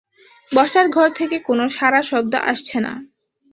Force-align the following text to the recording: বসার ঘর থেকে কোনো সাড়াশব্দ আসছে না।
বসার 0.51 0.87
ঘর 0.89 1.07
থেকে 1.19 1.37
কোনো 1.39 1.63
সাড়াশব্দ 1.69 2.33
আসছে 2.51 2.77
না। 2.85 2.93